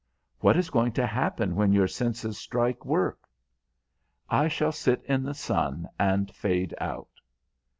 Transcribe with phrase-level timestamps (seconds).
[0.39, 3.19] "What is going to happen when your senses strike work?"
[4.31, 7.21] "I shall sit in the sun and fade out."